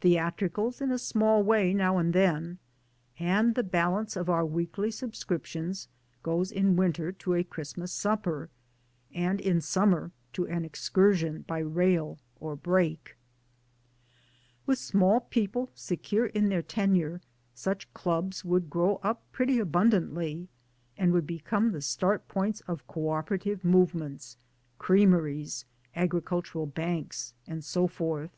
Theatricals, 0.00 0.80
in 0.80 0.90
a 0.90 0.98
small 0.98 1.42
way, 1.42 1.74
now 1.74 1.98
and 1.98 2.14
then. 2.14 2.56
And 3.18 3.54
the 3.54 3.62
balance 3.62 4.16
of 4.16 4.30
our 4.30 4.46
weekly 4.46 4.90
subscriptions 4.90 5.88
goes 6.22 6.50
in 6.50 6.76
winter 6.76 7.12
to 7.12 7.34
a 7.34 7.44
Christmas 7.44 7.92
supper, 7.92 8.48
and 9.12 9.42
in 9.42 9.60
summer 9.60 10.10
to 10.32 10.46
an 10.46 10.64
excursion 10.64 11.42
by 11.42 11.58
rail 11.58 12.18
or 12.40 12.56
brake. 12.56 13.14
With 14.64 14.78
small 14.78 15.20
people 15.20 15.70
secure 15.74 16.28
in 16.28 16.48
their 16.48 16.62
tenure, 16.62 17.20
such' 17.52 17.92
Clubs 17.92 18.42
would 18.42 18.70
grow 18.70 18.96
up 19.02 19.22
pretty 19.32 19.58
abundantly 19.58 20.48
and 20.96 21.12
would 21.12 21.26
become 21.26 21.72
the 21.72 21.82
start 21.82 22.26
points 22.26 22.62
of 22.62 22.86
co 22.86 23.10
operative 23.10 23.62
movements, 23.66 24.38
creameries, 24.78 25.66
agricultural 25.94 26.64
Banks, 26.64 27.34
and 27.46 27.62
so 27.62 27.86
forth. 27.86 28.30